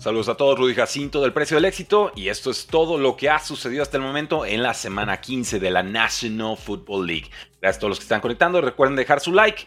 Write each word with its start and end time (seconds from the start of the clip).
Saludos 0.00 0.30
a 0.30 0.34
todos, 0.34 0.58
Rudy 0.58 0.74
Jacinto 0.74 1.20
del 1.20 1.34
Precio 1.34 1.58
del 1.58 1.66
Éxito 1.66 2.10
y 2.16 2.28
esto 2.28 2.50
es 2.50 2.66
todo 2.66 2.96
lo 2.96 3.18
que 3.18 3.28
ha 3.28 3.38
sucedido 3.38 3.82
hasta 3.82 3.98
el 3.98 4.02
momento 4.02 4.46
en 4.46 4.62
la 4.62 4.72
semana 4.72 5.20
15 5.20 5.60
de 5.60 5.70
la 5.70 5.82
National 5.82 6.56
Football 6.56 7.06
League. 7.06 7.30
Gracias 7.60 7.76
a 7.76 7.80
todos 7.80 7.90
los 7.90 7.98
que 7.98 8.04
están 8.04 8.22
conectando, 8.22 8.62
recuerden 8.62 8.96
dejar 8.96 9.20
su 9.20 9.30
like 9.30 9.66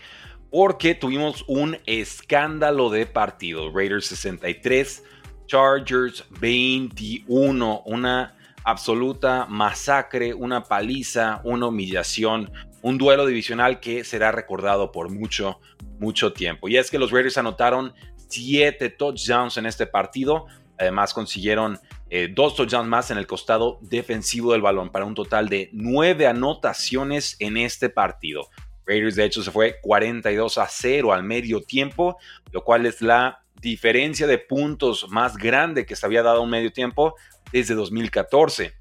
porque 0.50 0.96
tuvimos 0.96 1.46
un 1.48 1.78
escándalo 1.86 2.90
de 2.90 3.06
partido. 3.06 3.72
Raiders 3.72 4.08
63, 4.08 5.04
Chargers 5.46 6.26
21, 6.40 7.84
una 7.86 8.36
absoluta 8.64 9.46
masacre, 9.48 10.34
una 10.34 10.64
paliza, 10.64 11.42
una 11.44 11.68
humillación, 11.68 12.52
un 12.82 12.98
duelo 12.98 13.28
divisional 13.28 13.80
que 13.80 14.04
será 14.04 14.32
recordado 14.32 14.92
por 14.92 15.12
mucho, 15.12 15.60
mucho 16.00 16.34
tiempo. 16.34 16.68
Y 16.70 16.78
es 16.78 16.90
que 16.90 16.98
los 16.98 17.12
Raiders 17.12 17.38
anotaron 17.38 17.94
siete 18.34 18.90
touchdowns 18.90 19.58
en 19.58 19.66
este 19.66 19.86
partido. 19.86 20.48
Además 20.78 21.14
consiguieron 21.14 21.80
eh, 22.10 22.30
dos 22.32 22.56
touchdowns 22.56 22.88
más 22.88 23.12
en 23.12 23.18
el 23.18 23.28
costado 23.28 23.78
defensivo 23.82 24.54
del 24.54 24.62
balón 24.62 24.90
para 24.92 25.06
un 25.06 25.16
total 25.16 25.50
de 25.50 25.70
nueve 25.72 26.28
anotaciones 26.28 27.36
en 27.40 27.58
este 27.58 27.90
partido. 27.90 28.50
Raiders 28.86 29.16
de 29.16 29.26
hecho 29.26 29.44
se 29.44 29.52
fue 29.52 29.80
42 29.82 30.58
a 30.58 30.68
0 30.68 31.14
al 31.14 31.24
medio 31.24 31.62
tiempo, 31.62 32.18
lo 32.52 32.64
cual 32.64 32.86
es 32.86 33.02
la 33.02 33.44
diferencia 33.62 34.28
de 34.28 34.40
puntos 34.40 35.08
más 35.10 35.38
grande 35.38 35.86
que 35.86 35.96
se 35.96 36.06
había 36.06 36.24
dado 36.24 36.42
un 36.42 36.50
medio 36.50 36.74
tiempo 36.74 37.16
desde 37.52 37.76
2014. 37.76 38.74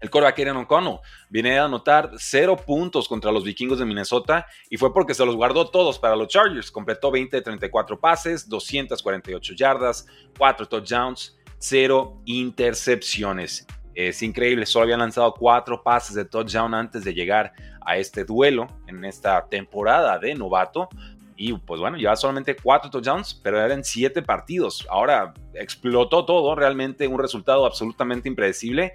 El 0.00 0.08
coreback 0.08 0.38
Aaron 0.40 0.56
O'Connell 0.56 0.98
viene 1.28 1.58
a 1.58 1.66
anotar 1.66 2.12
cero 2.16 2.56
puntos 2.56 3.06
contra 3.06 3.30
los 3.30 3.44
vikingos 3.44 3.78
de 3.78 3.84
Minnesota 3.84 4.46
y 4.70 4.78
fue 4.78 4.94
porque 4.94 5.12
se 5.12 5.26
los 5.26 5.36
guardó 5.36 5.68
todos 5.68 5.98
para 5.98 6.16
los 6.16 6.28
Chargers. 6.28 6.70
Completó 6.70 7.10
20 7.10 7.36
de 7.36 7.42
34 7.42 8.00
pases, 8.00 8.48
248 8.48 9.54
yardas, 9.54 10.06
4 10.38 10.66
touchdowns, 10.66 11.38
0 11.58 12.22
intercepciones. 12.24 13.66
Es 13.94 14.22
increíble, 14.22 14.64
solo 14.64 14.84
habían 14.84 15.00
lanzado 15.00 15.34
4 15.34 15.82
pases 15.82 16.16
de 16.16 16.24
touchdown 16.24 16.72
antes 16.72 17.04
de 17.04 17.12
llegar 17.12 17.52
a 17.84 17.98
este 17.98 18.24
duelo 18.24 18.68
en 18.86 19.04
esta 19.04 19.46
temporada 19.48 20.18
de 20.18 20.34
novato. 20.34 20.88
Y 21.36 21.52
pues 21.52 21.80
bueno, 21.80 21.98
lleva 21.98 22.16
solamente 22.16 22.56
4 22.56 22.90
touchdowns, 22.90 23.34
pero 23.34 23.60
eran 23.60 23.84
7 23.84 24.22
partidos. 24.22 24.86
Ahora 24.88 25.34
explotó 25.52 26.24
todo, 26.24 26.54
realmente 26.54 27.06
un 27.06 27.18
resultado 27.18 27.66
absolutamente 27.66 28.28
impredecible 28.28 28.94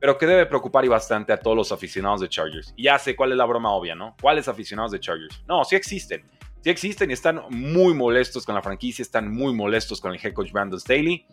pero 0.00 0.16
que 0.16 0.26
debe 0.26 0.46
preocupar 0.46 0.84
y 0.84 0.88
bastante 0.88 1.32
a 1.32 1.36
todos 1.36 1.56
los 1.56 1.70
aficionados 1.72 2.22
de 2.22 2.28
Chargers. 2.28 2.72
Y 2.74 2.84
ya 2.84 2.98
sé 2.98 3.14
cuál 3.14 3.32
es 3.32 3.38
la 3.38 3.44
broma 3.44 3.70
obvia, 3.70 3.94
¿no? 3.94 4.16
¿Cuáles 4.20 4.48
aficionados 4.48 4.90
de 4.90 4.98
Chargers? 4.98 5.44
No, 5.46 5.62
sí 5.64 5.76
existen. 5.76 6.24
Sí 6.62 6.70
existen 6.70 7.10
y 7.10 7.12
están 7.12 7.42
muy 7.50 7.94
molestos 7.94 8.44
con 8.46 8.54
la 8.54 8.62
franquicia, 8.62 9.02
están 9.02 9.30
muy 9.30 9.54
molestos 9.54 10.00
con 10.00 10.12
el 10.12 10.20
head 10.22 10.32
coach 10.32 10.52
Brandon 10.52 10.80
Staley. 10.80 11.26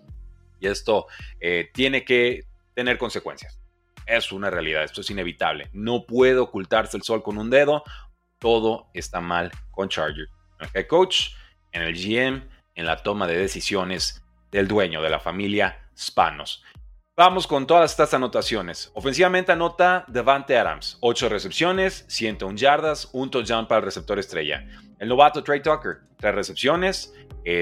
Y 0.59 0.68
esto 0.68 1.08
eh, 1.40 1.70
tiene 1.74 2.04
que 2.04 2.44
tener 2.74 2.98
consecuencias. 2.98 3.59
Es 4.06 4.32
una 4.32 4.50
realidad, 4.50 4.84
esto 4.84 5.02
es 5.02 5.09
inevitable. 5.09 5.70
No 5.74 6.06
puede 6.06 6.38
ocultarse 6.38 6.98
el 6.98 7.04
sol 7.04 7.24
con 7.24 7.38
un 7.38 7.50
dedo. 7.50 7.84
Todo 8.38 8.90
está 8.94 9.22
mal 9.22 9.52
con 9.72 9.88
Chargers. 9.88 10.30
En 10.59 10.68
el 10.68 10.72
head 10.74 10.88
coach, 10.88 11.30
en 11.72 11.84
el 11.84 11.94
GM, 11.94 12.44
en 12.76 12.86
la 12.86 12.98
toma 12.98 13.28
de 13.28 13.38
decisiones 13.38 14.24
del 14.52 14.68
dueño 14.68 15.02
de 15.02 15.09
la 15.09 15.20
familia 15.20 15.90
Spanos. 15.98 16.64
Vamos 17.20 17.48
con 17.48 17.66
todas 17.66 17.90
estas 17.90 18.14
anotaciones. 18.14 18.92
Ofensivamente 18.94 19.52
anota 19.52 20.06
Devante 20.08 20.56
Adams, 20.56 21.00
8 21.02 21.30
recepciones, 21.30 22.06
101 22.08 22.56
yardas, 22.56 23.09
un 23.12 23.32
touchdown 23.32 23.68
para 23.68 23.80
el 23.80 23.86
receptor 23.86 24.20
estrella. 24.20 24.68
El 25.00 25.09
novato 25.09 25.44
Trey 25.44 25.59
Tucker, 25.64 26.02
3 26.18 26.36
recepciones, 26.36 27.12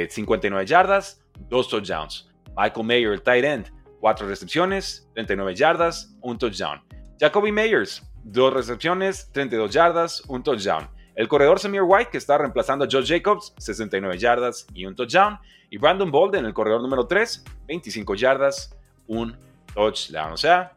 59 0.09 0.61
eh, 0.61 0.67
yardas, 0.67 1.23
2 1.47 1.69
touchdowns. 1.69 2.29
Michael 2.57 2.85
Mayer, 2.85 3.13
el 3.13 3.21
tight 3.21 3.45
end, 3.45 3.71
4 4.01 4.27
recepciones, 4.27 5.07
39 5.13 5.55
yardas, 5.55 6.13
un 6.21 6.37
touchdown. 6.37 6.81
Jacoby 7.17 7.53
Meyers, 7.53 8.03
2 8.25 8.53
recepciones, 8.53 9.31
32 9.31 9.71
yardas, 9.71 10.21
un 10.27 10.43
touchdown. 10.43 10.89
El 11.15 11.29
corredor 11.29 11.59
Samir 11.59 11.83
White, 11.83 12.11
que 12.11 12.17
está 12.17 12.37
reemplazando 12.37 12.83
a 12.83 12.89
Josh 12.91 13.07
Jacobs, 13.07 13.53
69 13.59 14.17
yardas 14.17 14.67
y 14.73 14.85
un 14.85 14.97
touchdown. 14.97 15.39
Y 15.69 15.77
Brandon 15.77 16.11
Bolden, 16.11 16.43
el 16.43 16.53
corredor 16.53 16.81
número 16.81 17.07
3, 17.07 17.45
25 17.67 18.15
yardas, 18.15 18.75
un 19.07 19.29
touchdown. 19.29 19.54
O 19.75 20.37
sea, 20.37 20.75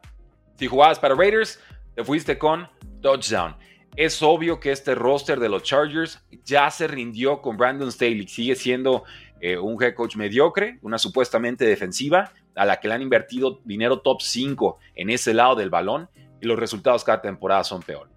si 0.57 0.67
jugabas 0.67 0.99
para 0.99 1.15
Raiders, 1.15 1.59
te 1.95 2.03
fuiste 2.03 2.37
con 2.37 2.67
touchdown. 3.01 3.55
Es 3.95 4.21
obvio 4.21 4.59
que 4.59 4.71
este 4.71 4.95
roster 4.95 5.39
de 5.39 5.49
los 5.49 5.63
Chargers 5.63 6.21
ya 6.45 6.69
se 6.69 6.87
rindió 6.87 7.41
con 7.41 7.57
Brandon 7.57 7.91
Staley. 7.91 8.27
Sigue 8.27 8.55
siendo 8.55 9.03
eh, 9.41 9.57
un 9.57 9.81
head 9.81 9.95
coach 9.95 10.15
mediocre, 10.15 10.79
una 10.81 10.97
supuestamente 10.97 11.65
defensiva, 11.65 12.31
a 12.55 12.65
la 12.65 12.79
que 12.79 12.87
le 12.87 12.95
han 12.95 13.01
invertido 13.01 13.61
dinero 13.63 14.01
top 14.01 14.21
5 14.21 14.79
en 14.95 15.09
ese 15.09 15.33
lado 15.33 15.55
del 15.55 15.69
balón 15.69 16.09
y 16.41 16.45
los 16.45 16.59
resultados 16.59 17.03
cada 17.03 17.21
temporada 17.21 17.63
son 17.63 17.81
peor. 17.81 18.09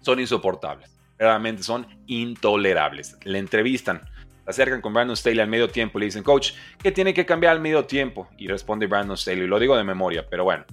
Son 0.00 0.20
insoportables. 0.20 0.96
Realmente 1.18 1.62
son 1.62 1.86
intolerables. 2.06 3.16
Le 3.24 3.38
entrevistan 3.38 4.00
acercan 4.50 4.80
con 4.80 4.92
Brandon 4.92 5.16
Staley 5.16 5.40
al 5.40 5.48
medio 5.48 5.68
tiempo 5.68 5.98
y 5.98 6.00
le 6.00 6.06
dicen, 6.06 6.22
coach, 6.22 6.52
¿qué 6.82 6.92
tiene 6.92 7.14
que 7.14 7.24
cambiar 7.26 7.52
al 7.52 7.60
medio 7.60 7.84
tiempo? 7.84 8.28
Y 8.38 8.48
responde 8.48 8.86
Brandon 8.86 9.16
Staley, 9.16 9.46
lo 9.46 9.58
digo 9.58 9.76
de 9.76 9.84
memoria, 9.84 10.26
pero 10.28 10.44
bueno. 10.44 10.64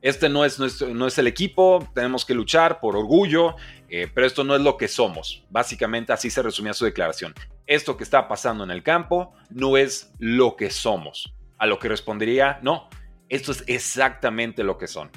Este 0.00 0.28
no 0.28 0.44
es, 0.44 0.58
no 0.58 1.06
es 1.06 1.18
el 1.18 1.26
equipo, 1.26 1.88
tenemos 1.94 2.26
que 2.26 2.34
luchar 2.34 2.78
por 2.78 2.94
orgullo, 2.94 3.56
eh, 3.88 4.06
pero 4.12 4.26
esto 4.26 4.44
no 4.44 4.54
es 4.54 4.60
lo 4.60 4.76
que 4.76 4.86
somos. 4.86 5.44
Básicamente 5.48 6.12
así 6.12 6.28
se 6.28 6.42
resumía 6.42 6.74
su 6.74 6.84
declaración. 6.84 7.32
Esto 7.66 7.96
que 7.96 8.04
está 8.04 8.28
pasando 8.28 8.64
en 8.64 8.70
el 8.70 8.82
campo 8.82 9.32
no 9.48 9.78
es 9.78 10.12
lo 10.18 10.56
que 10.56 10.68
somos. 10.68 11.34
A 11.56 11.66
lo 11.66 11.78
que 11.78 11.88
respondería, 11.88 12.58
no, 12.60 12.90
esto 13.30 13.52
es 13.52 13.64
exactamente 13.66 14.62
lo 14.62 14.76
que 14.76 14.88
son. 14.88 15.10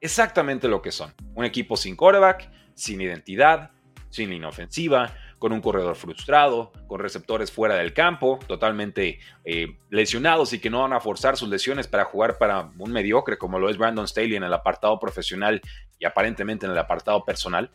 Exactamente 0.00 0.66
lo 0.66 0.82
que 0.82 0.90
son. 0.90 1.14
Un 1.34 1.44
equipo 1.44 1.76
sin 1.76 1.94
quarterback, 1.94 2.50
sin 2.74 3.00
identidad, 3.00 3.70
sin 4.10 4.32
inofensiva, 4.32 5.14
con 5.42 5.52
un 5.52 5.60
corredor 5.60 5.96
frustrado, 5.96 6.70
con 6.86 7.00
receptores 7.00 7.50
fuera 7.50 7.74
del 7.74 7.92
campo, 7.92 8.38
totalmente 8.46 9.18
eh, 9.44 9.76
lesionados 9.90 10.52
y 10.52 10.60
que 10.60 10.70
no 10.70 10.82
van 10.82 10.92
a 10.92 11.00
forzar 11.00 11.36
sus 11.36 11.48
lesiones 11.48 11.88
para 11.88 12.04
jugar 12.04 12.38
para 12.38 12.70
un 12.78 12.92
mediocre 12.92 13.38
como 13.38 13.58
lo 13.58 13.68
es 13.68 13.76
Brandon 13.76 14.06
Staley 14.06 14.36
en 14.36 14.44
el 14.44 14.52
apartado 14.52 15.00
profesional 15.00 15.60
y 15.98 16.04
aparentemente 16.04 16.66
en 16.66 16.70
el 16.70 16.78
apartado 16.78 17.24
personal. 17.24 17.72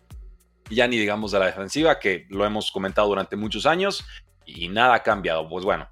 Ya 0.69 0.88
ni 0.88 0.97
digamos 0.97 1.33
de 1.33 1.39
la 1.39 1.47
defensiva, 1.47 2.00
que 2.00 2.25
lo 2.29 2.45
hemos 2.45 2.72
comentado 2.72 3.09
durante 3.09 3.35
muchos 3.35 3.66
años 3.66 4.07
y 4.45 4.69
nada 4.69 4.94
ha 4.94 5.03
cambiado. 5.03 5.50
Pues 5.50 5.66
bueno, 5.66 5.89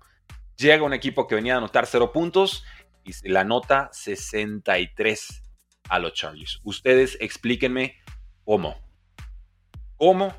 llega 0.56 0.82
un 0.82 0.94
equipo 0.94 1.28
que 1.28 1.36
venía 1.36 1.56
a 1.56 1.58
anotar 1.58 1.88
cero 1.88 2.14
puntos 2.14 2.64
y 3.04 3.28
la 3.28 3.44
nota 3.44 3.90
63 3.92 5.44
a 5.90 6.00
los 6.00 6.14
Chargers. 6.14 6.62
Ustedes 6.64 7.18
explíquenme 7.20 7.98
cómo. 8.46 8.78
¿Cómo? 9.98 10.34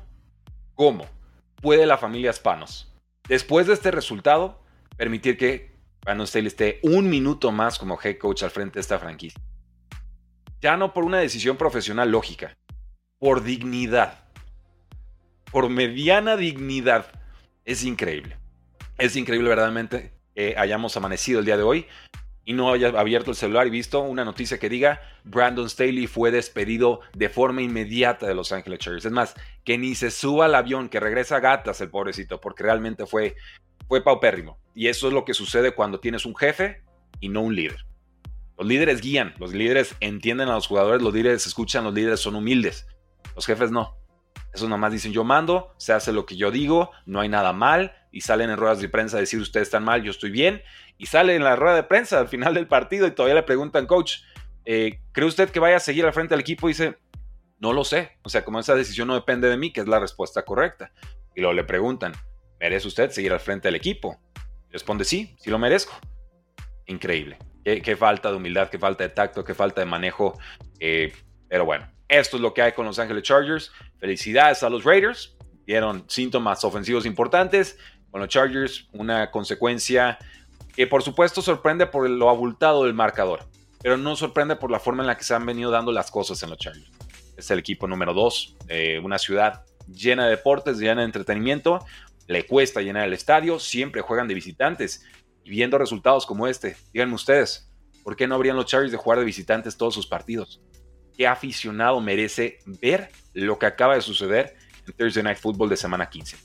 ¿Cómo? 0.73 1.16
Puede 1.61 1.85
la 1.85 1.97
familia 1.97 2.33
Spanos, 2.33 2.93
después 3.27 3.67
de 3.67 3.73
este 3.73 3.91
resultado, 3.91 4.61
permitir 4.95 5.37
que 5.37 5.75
Brandon 6.01 6.27
Staley 6.27 6.47
esté 6.47 6.79
un 6.83 7.09
minuto 7.09 7.51
más 7.51 7.77
como 7.77 7.99
head 8.01 8.17
coach 8.17 8.43
al 8.43 8.51
frente 8.51 8.75
de 8.75 8.81
esta 8.81 8.99
franquicia? 8.99 9.41
Ya 10.61 10.77
no 10.77 10.93
por 10.93 11.03
una 11.03 11.19
decisión 11.19 11.57
profesional 11.57 12.09
lógica, 12.09 12.57
por 13.19 13.43
dignidad, 13.43 14.23
por 15.51 15.69
mediana 15.69 16.35
dignidad. 16.35 17.07
Es 17.65 17.83
increíble. 17.83 18.37
Es 18.97 19.15
increíble 19.15 19.49
verdaderamente 19.49 20.13
que 20.33 20.55
hayamos 20.57 20.97
amanecido 20.97 21.39
el 21.39 21.45
día 21.45 21.57
de 21.57 21.63
hoy 21.63 21.87
y 22.47 22.53
no 22.53 22.71
haya 22.71 22.87
abierto 22.97 23.29
el 23.29 23.35
celular 23.35 23.67
y 23.67 23.69
visto 23.69 23.99
una 23.99 24.23
noticia 24.23 24.57
que 24.57 24.69
diga 24.69 25.01
Brandon 25.25 25.69
Staley 25.69 26.07
fue 26.07 26.31
despedido 26.31 27.01
de 27.13 27.27
forma 27.27 27.61
inmediata 27.61 28.25
de 28.25 28.33
Los 28.33 28.53
Angeles 28.53 28.79
Chargers. 28.79 29.03
Es 29.03 29.11
más, 29.11 29.35
que 29.65 29.77
ni 29.77 29.95
se 29.95 30.11
suba 30.11 30.45
al 30.45 30.55
avión, 30.55 30.87
que 30.87 31.01
regresa 31.01 31.35
a 31.35 31.39
gatas 31.41 31.81
el 31.81 31.89
pobrecito, 31.89 32.39
porque 32.39 32.63
realmente 32.63 33.05
fue, 33.05 33.35
fue 33.89 34.01
paupérrimo. 34.01 34.57
Y 34.73 34.87
eso 34.87 35.09
es 35.09 35.13
lo 35.13 35.25
que 35.25 35.33
sucede 35.33 35.73
cuando 35.73 35.99
tienes 35.99 36.25
un 36.25 36.37
jefe 36.37 36.83
y 37.19 37.27
no 37.27 37.41
un 37.41 37.53
líder. 37.53 37.85
Los 38.57 38.65
líderes 38.65 39.01
guían, 39.01 39.33
los 39.39 39.53
líderes 39.53 39.97
entienden 39.99 40.47
a 40.47 40.53
los 40.53 40.67
jugadores, 40.67 41.01
los 41.01 41.13
líderes 41.13 41.45
escuchan, 41.47 41.83
los 41.83 41.93
líderes 41.93 42.21
son 42.21 42.37
humildes. 42.37 42.87
Los 43.35 43.45
jefes 43.45 43.71
no. 43.71 43.97
Eso 44.53 44.69
nomás 44.69 44.93
dicen 44.93 45.11
yo 45.11 45.25
mando, 45.25 45.73
se 45.75 45.91
hace 45.91 46.13
lo 46.13 46.25
que 46.25 46.37
yo 46.37 46.49
digo, 46.49 46.91
no 47.05 47.19
hay 47.19 47.27
nada 47.27 47.51
mal, 47.51 47.93
y 48.17 48.21
salen 48.21 48.49
en 48.49 48.57
ruedas 48.57 48.81
de 48.81 48.89
prensa 48.89 49.17
a 49.17 49.19
decir 49.19 49.39
ustedes 49.39 49.67
están 49.67 49.83
mal, 49.83 50.01
yo 50.01 50.09
estoy 50.09 50.31
bien, 50.31 50.63
y 50.97 51.05
sale 51.05 51.35
en 51.35 51.43
la 51.43 51.55
rueda 51.55 51.75
de 51.75 51.83
prensa 51.83 52.19
al 52.19 52.27
final 52.27 52.55
del 52.55 52.65
partido 52.65 53.05
y 53.05 53.11
todavía 53.11 53.35
le 53.35 53.43
preguntan, 53.43 53.85
coach, 53.85 54.21
eh, 54.65 55.01
¿cree 55.11 55.27
usted 55.27 55.51
que 55.51 55.59
vaya 55.59 55.77
a 55.77 55.79
seguir 55.79 56.03
al 56.03 56.13
frente 56.13 56.33
del 56.33 56.41
equipo? 56.41 56.67
Y 56.67 56.71
dice, 56.71 56.97
no 57.59 57.73
lo 57.73 57.83
sé, 57.83 58.17
o 58.23 58.29
sea, 58.29 58.43
como 58.43 58.59
esa 58.59 58.73
decisión 58.73 59.07
no 59.07 59.13
depende 59.13 59.49
de 59.49 59.55
mí, 59.55 59.71
que 59.71 59.81
es 59.81 59.87
la 59.87 59.99
respuesta 59.99 60.41
correcta. 60.41 60.91
Y 61.35 61.41
luego 61.41 61.53
le 61.53 61.63
preguntan, 61.63 62.13
¿merece 62.59 62.87
usted 62.87 63.11
seguir 63.11 63.31
al 63.33 63.39
frente 63.39 63.67
del 63.67 63.75
equipo? 63.75 64.19
Responde, 64.71 65.05
sí, 65.05 65.35
sí 65.37 65.51
lo 65.51 65.59
merezco. 65.59 65.93
Increíble. 66.87 67.37
Qué, 67.63 67.95
falta 67.95 68.31
de 68.31 68.37
humildad, 68.37 68.69
qué 68.69 68.79
falta 68.79 69.03
de 69.03 69.09
tacto, 69.09 69.43
qué 69.43 69.53
falta 69.53 69.81
de 69.81 69.85
manejo. 69.85 70.39
Eh, 70.79 71.13
pero 71.47 71.65
bueno, 71.65 71.87
esto 72.07 72.37
es 72.37 72.41
lo 72.41 72.51
que 72.55 72.63
hay 72.63 72.71
con 72.71 72.87
Los 72.87 72.97
Ángeles 72.97 73.21
Chargers. 73.21 73.71
Felicidades 73.99 74.63
a 74.63 74.71
los 74.71 74.85
Raiders. 74.85 75.37
Dieron 75.67 76.05
síntomas 76.07 76.63
ofensivos 76.63 77.05
importantes. 77.05 77.77
Con 78.11 78.21
los 78.21 78.29
Chargers, 78.29 78.87
una 78.93 79.31
consecuencia 79.31 80.17
que 80.75 80.87
por 80.87 81.03
supuesto 81.03 81.41
sorprende 81.41 81.87
por 81.87 82.09
lo 82.09 82.29
abultado 82.29 82.83
del 82.85 82.93
marcador, 82.93 83.45
pero 83.81 83.97
no 83.97 84.15
sorprende 84.15 84.55
por 84.55 84.71
la 84.71 84.79
forma 84.79 85.03
en 85.03 85.07
la 85.07 85.17
que 85.17 85.23
se 85.23 85.33
han 85.33 85.45
venido 85.45 85.71
dando 85.71 85.91
las 85.91 86.11
cosas 86.11 86.41
en 86.43 86.49
los 86.49 86.59
Chargers. 86.59 86.91
Es 87.35 87.51
el 87.51 87.59
equipo 87.59 87.87
número 87.87 88.13
2 88.13 88.57
de 88.65 88.99
una 89.03 89.17
ciudad 89.17 89.65
llena 89.87 90.25
de 90.25 90.31
deportes, 90.31 90.77
llena 90.77 91.01
de 91.01 91.05
entretenimiento, 91.05 91.85
le 92.27 92.45
cuesta 92.45 92.81
llenar 92.81 93.07
el 93.07 93.13
estadio, 93.13 93.59
siempre 93.59 94.01
juegan 94.01 94.27
de 94.27 94.33
visitantes 94.33 95.05
y 95.43 95.49
viendo 95.49 95.77
resultados 95.77 96.25
como 96.25 96.47
este, 96.47 96.75
díganme 96.93 97.15
ustedes, 97.15 97.71
¿por 98.03 98.15
qué 98.15 98.27
no 98.27 98.35
habrían 98.35 98.55
los 98.55 98.65
Chargers 98.65 98.91
de 98.91 98.97
jugar 98.97 99.19
de 99.19 99.25
visitantes 99.25 99.77
todos 99.77 99.93
sus 99.93 100.07
partidos? 100.07 100.61
¿Qué 101.15 101.25
aficionado 101.25 101.99
merece 102.01 102.59
ver 102.65 103.09
lo 103.33 103.57
que 103.57 103.65
acaba 103.65 103.95
de 103.95 104.01
suceder 104.01 104.55
en 104.85 104.93
Thursday 104.93 105.23
Night 105.23 105.39
Football 105.39 105.69
de 105.69 105.77
semana 105.77 106.09
15? 106.09 106.37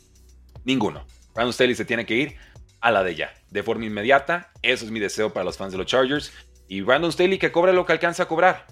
Ninguno. 0.65 1.05
Brandon 1.35 1.53
Staley 1.53 1.75
se 1.75 1.85
tiene 1.85 2.07
que 2.07 2.15
ir 2.15 2.37
a 2.81 2.91
la 2.91 3.03
de 3.03 3.15
ya, 3.15 3.33
de 3.51 3.63
forma 3.63 3.87
inmediata. 3.87 4.53
Eso 4.63 4.85
es 4.85 4.91
mi 4.91 5.01
deseo 5.01 5.33
para 5.33 5.45
los 5.45 5.57
fans 5.57 5.73
de 5.73 5.79
los 5.79 5.87
Chargers. 5.87 6.33
Y 6.69 6.81
Brandon 6.81 7.13
Staley 7.13 7.39
que 7.39 7.53
cobre 7.53 7.73
lo 7.73 7.87
que 7.87 7.93
alcanza 7.93 8.25
a 8.25 8.29
cobrar. 8.29 8.67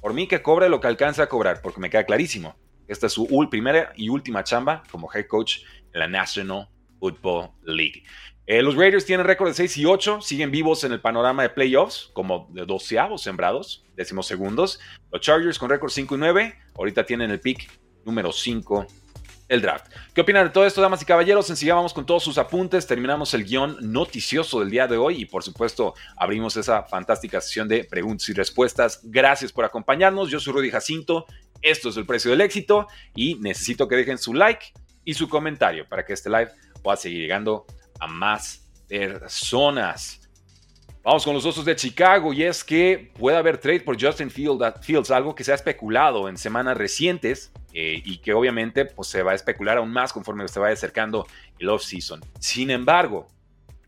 Por 0.00 0.14
mí 0.14 0.26
que 0.26 0.42
cobre 0.42 0.68
lo 0.68 0.80
que 0.80 0.88
alcanza 0.88 1.24
a 1.24 1.28
cobrar, 1.28 1.62
porque 1.62 1.80
me 1.80 1.90
queda 1.90 2.04
clarísimo. 2.04 2.56
Esta 2.88 3.06
es 3.06 3.12
su 3.12 3.28
primera 3.50 3.92
y 3.96 4.08
última 4.08 4.44
chamba 4.44 4.82
como 4.90 5.08
head 5.12 5.26
coach 5.26 5.60
en 5.92 6.00
la 6.00 6.08
National 6.08 6.68
Football 6.98 7.50
League. 7.62 8.02
Eh, 8.46 8.60
los 8.60 8.74
Raiders 8.74 9.06
tienen 9.06 9.24
récord 9.24 9.48
de 9.48 9.54
6 9.54 9.76
y 9.78 9.86
8, 9.86 10.20
siguen 10.20 10.50
vivos 10.50 10.82
en 10.82 10.92
el 10.92 11.00
panorama 11.00 11.42
de 11.42 11.50
playoffs, 11.50 12.10
como 12.12 12.48
de 12.50 12.66
doceavos 12.66 13.22
sembrados, 13.22 13.84
décimos 13.94 14.26
segundos. 14.26 14.80
Los 15.12 15.20
Chargers 15.20 15.58
con 15.58 15.70
récord 15.70 15.90
5 15.90 16.16
y 16.16 16.18
9, 16.18 16.54
ahorita 16.76 17.06
tienen 17.06 17.30
el 17.30 17.40
pick 17.40 17.70
número 18.04 18.32
5 18.32 18.86
el 19.52 19.60
draft. 19.60 19.92
¿Qué 20.14 20.22
opinan 20.22 20.46
de 20.46 20.50
todo 20.50 20.64
esto, 20.64 20.80
damas 20.80 21.02
y 21.02 21.04
caballeros? 21.04 21.46
Sencilla, 21.46 21.74
vamos 21.74 21.92
con 21.92 22.06
todos 22.06 22.24
sus 22.24 22.38
apuntes, 22.38 22.86
terminamos 22.86 23.34
el 23.34 23.44
guion 23.44 23.76
noticioso 23.80 24.60
del 24.60 24.70
día 24.70 24.86
de 24.86 24.96
hoy 24.96 25.20
y 25.20 25.26
por 25.26 25.42
supuesto 25.42 25.94
abrimos 26.16 26.56
esa 26.56 26.84
fantástica 26.84 27.38
sesión 27.38 27.68
de 27.68 27.84
preguntas 27.84 28.26
y 28.30 28.32
respuestas. 28.32 29.00
Gracias 29.02 29.52
por 29.52 29.66
acompañarnos, 29.66 30.30
yo 30.30 30.40
soy 30.40 30.54
Rudy 30.54 30.70
Jacinto, 30.70 31.26
esto 31.60 31.90
es 31.90 31.98
el 31.98 32.06
precio 32.06 32.30
del 32.30 32.40
éxito 32.40 32.88
y 33.14 33.34
necesito 33.40 33.86
que 33.86 33.96
dejen 33.96 34.16
su 34.16 34.32
like 34.32 34.72
y 35.04 35.12
su 35.12 35.28
comentario 35.28 35.86
para 35.86 36.02
que 36.06 36.14
este 36.14 36.30
live 36.30 36.50
pueda 36.82 36.96
seguir 36.96 37.20
llegando 37.20 37.66
a 38.00 38.06
más 38.06 38.66
personas. 38.88 40.30
Vamos 41.02 41.24
con 41.24 41.34
los 41.34 41.44
osos 41.44 41.66
de 41.66 41.76
Chicago 41.76 42.32
y 42.32 42.44
es 42.44 42.64
que 42.64 43.12
puede 43.18 43.36
haber 43.36 43.58
trade 43.58 43.80
por 43.80 44.00
Justin 44.00 44.30
Fields, 44.30 45.10
algo 45.10 45.34
que 45.34 45.44
se 45.44 45.52
ha 45.52 45.56
especulado 45.56 46.26
en 46.28 46.38
semanas 46.38 46.78
recientes 46.78 47.52
eh, 47.72 48.02
y 48.04 48.18
que 48.18 48.34
obviamente 48.34 48.84
pues, 48.84 49.08
se 49.08 49.22
va 49.22 49.32
a 49.32 49.34
especular 49.34 49.78
aún 49.78 49.92
más 49.92 50.12
conforme 50.12 50.46
se 50.48 50.60
vaya 50.60 50.74
acercando 50.74 51.26
el 51.58 51.68
off-season. 51.68 52.20
Sin 52.38 52.70
embargo, 52.70 53.28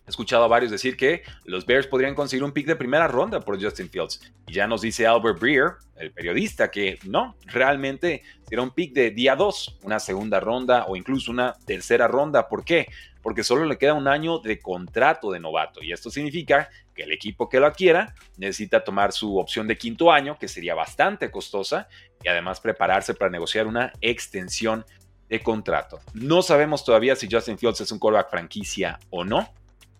he 0.06 0.10
escuchado 0.10 0.44
a 0.44 0.48
varios 0.48 0.70
decir 0.70 0.96
que 0.96 1.22
los 1.44 1.64
Bears 1.66 1.86
podrían 1.86 2.14
conseguir 2.14 2.44
un 2.44 2.52
pick 2.52 2.66
de 2.66 2.76
primera 2.76 3.08
ronda 3.08 3.40
por 3.40 3.62
Justin 3.62 3.88
Fields. 3.88 4.20
Y 4.46 4.54
ya 4.54 4.66
nos 4.66 4.82
dice 4.82 5.06
Albert 5.06 5.40
Breer, 5.40 5.72
el 5.96 6.12
periodista, 6.12 6.70
que 6.70 6.98
no, 7.04 7.36
realmente 7.46 8.22
será 8.48 8.62
un 8.62 8.70
pick 8.70 8.92
de 8.92 9.10
día 9.10 9.36
2, 9.36 9.80
una 9.82 9.98
segunda 9.98 10.40
ronda 10.40 10.84
o 10.88 10.96
incluso 10.96 11.30
una 11.30 11.54
tercera 11.66 12.08
ronda. 12.08 12.48
¿Por 12.48 12.64
qué? 12.64 12.88
porque 13.24 13.42
solo 13.42 13.64
le 13.64 13.78
queda 13.78 13.94
un 13.94 14.06
año 14.06 14.38
de 14.38 14.60
contrato 14.60 15.32
de 15.32 15.40
novato 15.40 15.82
y 15.82 15.92
esto 15.92 16.10
significa 16.10 16.68
que 16.94 17.04
el 17.04 17.10
equipo 17.10 17.48
que 17.48 17.58
lo 17.58 17.66
adquiera 17.66 18.14
necesita 18.36 18.84
tomar 18.84 19.12
su 19.12 19.38
opción 19.38 19.66
de 19.66 19.78
quinto 19.78 20.12
año, 20.12 20.36
que 20.38 20.46
sería 20.46 20.74
bastante 20.74 21.30
costosa, 21.30 21.88
y 22.22 22.28
además 22.28 22.60
prepararse 22.60 23.14
para 23.14 23.30
negociar 23.30 23.66
una 23.66 23.94
extensión 24.02 24.84
de 25.28 25.42
contrato. 25.42 26.00
No 26.12 26.42
sabemos 26.42 26.84
todavía 26.84 27.16
si 27.16 27.26
Justin 27.28 27.56
Fields 27.56 27.80
es 27.80 27.90
un 27.90 27.98
quarterback 27.98 28.30
franquicia 28.30 29.00
o 29.08 29.24
no. 29.24 29.48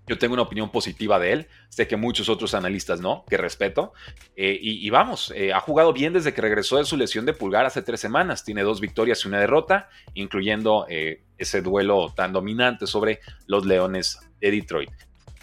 Yo 0.06 0.18
tengo 0.18 0.34
una 0.34 0.42
opinión 0.42 0.70
positiva 0.70 1.18
de 1.18 1.32
él, 1.32 1.46
sé 1.70 1.88
que 1.88 1.96
muchos 1.96 2.28
otros 2.28 2.54
analistas 2.54 3.00
no, 3.00 3.24
que 3.28 3.38
respeto. 3.38 3.94
Eh, 4.36 4.58
y, 4.60 4.90
vamos, 4.90 5.32
eh, 5.34 5.52
ha 5.52 5.60
jugado 5.60 5.92
bien 5.92 6.12
desde 6.12 6.34
que 6.34 6.42
regresó 6.42 6.76
de 6.76 6.84
su 6.84 6.96
lesión 6.96 7.24
de 7.24 7.32
pulgar 7.32 7.64
hace 7.64 7.80
tres 7.80 8.00
semanas. 8.00 8.44
Tiene 8.44 8.62
dos 8.62 8.80
victorias 8.80 9.24
y 9.24 9.28
una 9.28 9.40
derrota, 9.40 9.88
incluyendo 10.12 10.86
eh, 10.90 11.22
ese 11.38 11.62
duelo 11.62 12.12
tan 12.14 12.32
dominante 12.32 12.86
sobre 12.86 13.20
los 13.46 13.64
Leones 13.64 14.18
de 14.40 14.50
Detroit. 14.50 14.90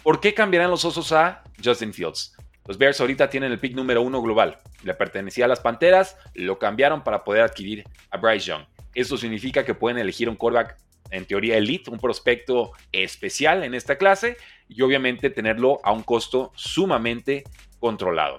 ¿Por 0.02 0.20
qué 0.20 0.32
cambiarán 0.32 0.70
los 0.70 0.84
osos 0.84 1.10
a 1.12 1.42
Justin 1.62 1.92
Fields? 1.92 2.36
Los 2.66 2.78
Bears 2.78 3.00
ahorita 3.00 3.28
tienen 3.28 3.50
el 3.50 3.58
pick 3.58 3.74
número 3.74 4.02
uno 4.02 4.22
global. 4.22 4.60
Le 4.84 4.94
pertenecía 4.94 5.46
a 5.46 5.48
las 5.48 5.58
Panteras, 5.58 6.16
lo 6.34 6.60
cambiaron 6.60 7.02
para 7.02 7.24
poder 7.24 7.42
adquirir 7.42 7.84
a 8.10 8.16
Bryce 8.16 8.46
Young. 8.46 8.62
Eso 8.94 9.16
significa 9.16 9.64
que 9.64 9.74
pueden 9.74 9.98
elegir 9.98 10.28
un 10.28 10.36
quarterback 10.36 10.76
en 11.12 11.26
teoría 11.26 11.56
elite, 11.56 11.90
un 11.90 11.98
prospecto 11.98 12.72
especial 12.90 13.62
en 13.62 13.74
esta 13.74 13.96
clase 13.96 14.36
y 14.68 14.82
obviamente 14.82 15.30
tenerlo 15.30 15.78
a 15.84 15.92
un 15.92 16.02
costo 16.02 16.50
sumamente 16.56 17.44
controlado. 17.78 18.38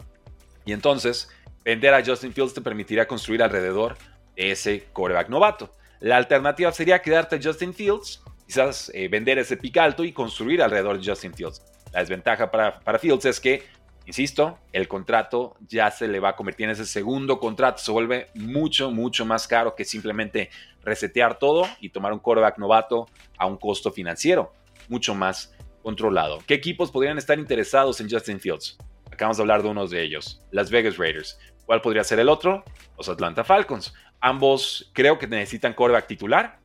Y 0.66 0.74
entonces, 0.74 1.30
vender 1.64 1.94
a 1.94 2.04
Justin 2.04 2.34
Fields 2.34 2.54
te 2.54 2.62
permitirá 2.62 3.08
construir 3.08 3.42
alrededor 3.42 3.96
de 4.36 4.52
ese 4.52 4.86
quarterback 4.92 5.30
novato. 5.30 5.72
La 6.00 6.18
alternativa 6.18 6.72
sería 6.72 7.02
quedarte 7.02 7.38
a 7.38 7.40
Justin 7.42 7.74
Fields, 7.74 8.24
quizás 8.46 8.92
eh, 8.94 9.08
vender 9.08 9.38
ese 9.38 9.56
pick 9.56 9.78
alto 9.78 10.04
y 10.04 10.12
construir 10.12 10.62
alrededor 10.62 11.00
de 11.00 11.10
Justin 11.10 11.34
Fields. 11.34 11.62
La 11.94 12.00
desventaja 12.00 12.50
para, 12.50 12.80
para 12.80 13.00
Fields 13.00 13.26
es 13.26 13.40
que 13.40 13.64
Insisto, 14.06 14.60
el 14.74 14.90
contrato 14.90 15.56
ya 15.62 15.90
se 15.90 16.10
le 16.10 16.20
va 16.20 16.30
a 16.30 16.36
convertir 16.36 16.66
en 16.66 16.72
ese 16.72 16.86
segundo 16.86 17.40
contrato, 17.40 17.78
se 17.78 17.92
vuelve 17.92 18.28
mucho, 18.36 18.92
mucho 18.92 19.26
más 19.26 19.48
caro 19.48 19.76
que 19.76 19.86
simplemente 19.86 20.50
resetear 20.84 21.40
todo 21.40 21.66
y 21.80 21.90
tomar 21.90 22.14
un 22.14 22.20
quarterback 22.20 22.58
novato 22.58 23.08
a 23.38 23.46
un 23.46 23.58
costo 23.58 23.92
financiero 23.92 24.54
mucho 24.90 25.16
más 25.16 25.54
controlado. 25.82 26.40
¿Qué 26.46 26.54
equipos 26.54 26.92
podrían 26.92 27.18
estar 27.18 27.40
interesados 27.40 28.00
en 28.02 28.10
Justin 28.10 28.40
Fields? 28.40 28.78
Acabamos 29.12 29.38
de 29.38 29.44
hablar 29.44 29.64
de 29.64 29.70
unos 29.70 29.92
de 29.92 30.04
ellos, 30.04 30.42
Las 30.52 30.72
Vegas 30.72 30.98
Raiders. 30.98 31.38
¿Cuál 31.66 31.82
podría 31.82 32.04
ser 32.04 32.20
el 32.20 32.30
otro? 32.30 32.64
Los 32.98 33.10
Atlanta 33.10 33.44
Falcons. 33.44 33.94
Ambos 34.20 34.92
creo 34.94 35.20
que 35.20 35.28
necesitan 35.28 35.74
quarterback 35.74 36.08
titular. 36.08 36.60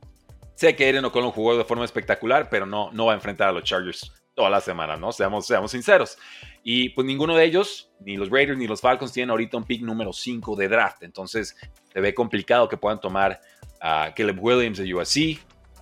Sé 0.55 0.75
que 0.75 0.89
Eren 0.89 1.05
O'Connell 1.05 1.31
jugó 1.31 1.57
de 1.57 1.63
forma 1.63 1.85
espectacular, 1.85 2.49
pero 2.49 2.65
no, 2.65 2.91
no 2.91 3.05
va 3.05 3.13
a 3.13 3.15
enfrentar 3.15 3.49
a 3.49 3.51
los 3.51 3.63
Chargers 3.63 4.11
toda 4.33 4.49
la 4.49 4.61
semana, 4.61 4.95
¿no? 4.95 5.11
Seamos, 5.11 5.45
seamos 5.45 5.71
sinceros. 5.71 6.17
Y 6.63 6.89
pues 6.89 7.05
ninguno 7.05 7.35
de 7.35 7.45
ellos, 7.45 7.91
ni 7.99 8.17
los 8.17 8.29
Raiders 8.29 8.57
ni 8.57 8.67
los 8.67 8.81
Falcons, 8.81 9.11
tienen 9.11 9.29
ahorita 9.29 9.57
un 9.57 9.63
pick 9.63 9.81
número 9.81 10.13
5 10.13 10.55
de 10.55 10.67
draft. 10.67 11.03
Entonces 11.03 11.55
se 11.91 11.99
ve 11.99 12.13
complicado 12.13 12.67
que 12.67 12.77
puedan 12.77 12.99
tomar 12.99 13.39
a 13.81 14.13
Caleb 14.15 14.43
Williams 14.43 14.77
de 14.77 14.93
USC, 14.93 15.39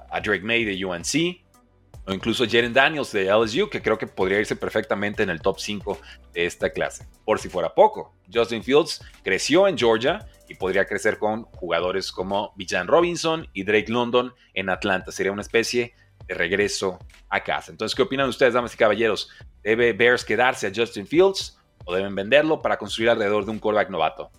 a 0.10 0.20
Drake 0.22 0.44
May 0.44 0.64
de 0.64 0.86
UNC, 0.86 1.48
o 2.08 2.14
incluso 2.14 2.46
Jaren 2.50 2.74
Daniels 2.74 3.12
de 3.12 3.26
LSU, 3.26 3.70
que 3.70 3.82
creo 3.82 3.98
que 3.98 4.08
podría 4.08 4.40
irse 4.40 4.56
perfectamente 4.56 5.24
en 5.24 5.30
el 5.30 5.42
top 5.42 5.60
5 5.60 6.00
de 6.34 6.46
esta 6.46 6.70
clase. 6.70 7.06
Por 7.26 7.40
si 7.40 7.50
fuera 7.50 7.74
poco, 7.74 8.16
Justin 8.34 8.64
Fields 8.64 9.02
creció 9.24 9.68
en 9.68 9.78
Georgia 9.78 10.26
y 10.48 10.56
podría 10.56 10.86
crecer 10.86 11.18
con 11.18 11.44
jugadores 11.44 12.12
como 12.12 12.54
Bijan 12.56 12.88
Robinson 12.88 13.48
y 13.54 13.64
Drake 13.64 13.92
London 13.92 14.34
en 14.54 14.70
Atlanta. 14.70 15.12
Sería 15.12 15.34
una 15.34 15.42
especie 15.42 15.94
de 16.28 16.34
regreso 16.34 16.98
a 17.30 17.44
casa. 17.44 17.72
Entonces, 17.72 17.94
¿qué 17.94 18.04
opinan 18.04 18.30
ustedes, 18.30 18.54
damas 18.54 18.74
y 18.74 18.78
caballeros? 18.78 19.30
¿Debe 19.62 19.92
Bears 19.92 20.24
quedarse 20.24 20.68
a 20.68 20.72
Justin 20.74 21.06
Fields 21.06 21.58
o 21.84 21.94
deben 21.94 22.16
venderlo 22.16 22.62
para 22.62 22.78
construir 22.78 23.10
alrededor 23.10 23.44
de 23.44 23.52
un 23.52 23.60
quarterback 23.60 23.90
novato? 23.90 24.32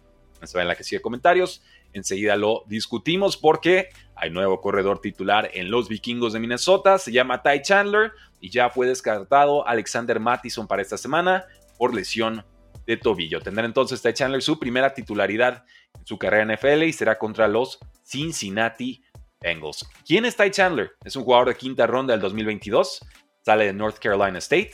Se 0.42 0.58
en 0.58 0.68
la 0.68 0.76
que 0.76 0.84
sigue 0.84 1.02
comentarios. 1.02 1.62
Enseguida 1.98 2.36
lo 2.36 2.64
discutimos 2.66 3.36
porque 3.36 3.90
hay 4.14 4.30
nuevo 4.30 4.60
corredor 4.60 5.00
titular 5.00 5.50
en 5.52 5.70
los 5.70 5.88
vikingos 5.88 6.32
de 6.32 6.40
Minnesota. 6.40 6.98
Se 6.98 7.12
llama 7.12 7.42
Ty 7.42 7.62
Chandler 7.62 8.12
y 8.40 8.50
ya 8.50 8.70
fue 8.70 8.86
descartado 8.86 9.66
Alexander 9.66 10.18
Mattison 10.18 10.66
para 10.66 10.82
esta 10.82 10.96
semana 10.96 11.44
por 11.76 11.94
lesión 11.94 12.44
de 12.86 12.96
tobillo. 12.96 13.40
Tendrá 13.40 13.64
entonces 13.66 14.00
Ty 14.00 14.14
Chandler 14.14 14.42
su 14.42 14.58
primera 14.58 14.94
titularidad 14.94 15.64
en 15.98 16.06
su 16.06 16.18
carrera 16.18 16.42
en 16.42 16.52
NFL 16.52 16.84
y 16.84 16.92
será 16.92 17.18
contra 17.18 17.46
los 17.46 17.78
Cincinnati 18.02 19.02
Bengals. 19.40 19.86
¿Quién 20.06 20.24
es 20.24 20.36
Ty 20.36 20.50
Chandler? 20.50 20.92
Es 21.04 21.14
un 21.14 21.24
jugador 21.24 21.48
de 21.48 21.56
quinta 21.56 21.86
ronda 21.86 22.12
del 22.12 22.20
2022. 22.20 23.00
Sale 23.42 23.66
de 23.66 23.72
North 23.72 23.98
Carolina 23.98 24.38
State. 24.38 24.72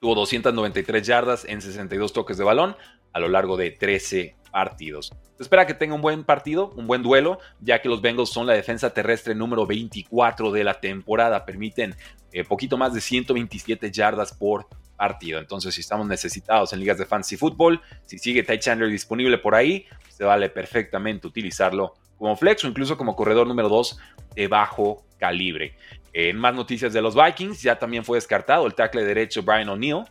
Tuvo 0.00 0.14
293 0.14 1.06
yardas 1.06 1.44
en 1.44 1.60
62 1.60 2.12
toques 2.12 2.38
de 2.38 2.44
balón 2.44 2.76
a 3.12 3.20
lo 3.20 3.28
largo 3.28 3.56
de 3.56 3.70
13 3.70 4.36
partidos. 4.50 5.12
Se 5.36 5.42
espera 5.42 5.66
que 5.66 5.74
tenga 5.74 5.94
un 5.94 6.00
buen 6.00 6.24
partido, 6.24 6.72
un 6.76 6.86
buen 6.86 7.02
duelo, 7.02 7.38
ya 7.60 7.80
que 7.80 7.88
los 7.88 8.02
Bengals 8.02 8.30
son 8.30 8.46
la 8.46 8.54
defensa 8.54 8.92
terrestre 8.92 9.34
número 9.34 9.66
24 9.66 10.50
de 10.50 10.64
la 10.64 10.80
temporada. 10.80 11.44
Permiten 11.44 11.94
eh, 12.32 12.44
poquito 12.44 12.76
más 12.76 12.92
de 12.92 13.00
127 13.00 13.90
yardas 13.90 14.32
por 14.32 14.66
partido. 14.96 15.38
Entonces, 15.38 15.74
si 15.74 15.80
estamos 15.80 16.06
necesitados 16.06 16.72
en 16.72 16.80
ligas 16.80 16.98
de 16.98 17.06
fantasy 17.06 17.36
fútbol, 17.36 17.80
si 18.04 18.18
sigue 18.18 18.42
Ty 18.42 18.58
Chandler 18.58 18.90
disponible 18.90 19.38
por 19.38 19.54
ahí, 19.54 19.86
se 20.08 20.24
vale 20.24 20.50
perfectamente 20.50 21.26
utilizarlo 21.26 21.94
como 22.18 22.36
flex 22.36 22.64
o 22.64 22.68
incluso 22.68 22.98
como 22.98 23.14
corredor 23.14 23.46
número 23.46 23.68
2 23.68 23.98
de 24.34 24.48
bajo 24.48 25.04
calibre. 25.18 25.76
En 26.12 26.36
más 26.36 26.54
noticias 26.54 26.92
de 26.92 27.00
los 27.00 27.14
Vikings, 27.14 27.62
ya 27.62 27.78
también 27.78 28.04
fue 28.04 28.18
descartado 28.18 28.66
el 28.66 28.74
tackle 28.74 29.04
derecho 29.04 29.42
Brian 29.42 29.68
O'Neill, 29.68 30.04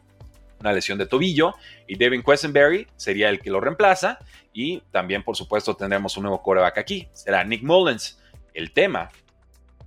una 0.60 0.74
lesión 0.74 0.98
de 0.98 1.06
tobillo, 1.06 1.54
y 1.88 1.98
Devin 1.98 2.24
Quesenberry 2.24 2.88
sería 2.96 3.30
el 3.30 3.40
que 3.40 3.50
lo 3.50 3.60
reemplaza. 3.60 4.20
Y 4.54 4.82
también, 4.92 5.24
por 5.24 5.36
supuesto, 5.36 5.76
tendremos 5.76 6.18
un 6.18 6.24
nuevo 6.24 6.42
coreback 6.42 6.78
aquí, 6.78 7.08
será 7.14 7.44
Nick 7.44 7.64
Mullens. 7.64 8.20
El 8.54 8.72
tema 8.72 9.10